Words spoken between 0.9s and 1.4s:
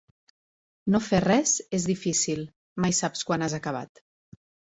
No fer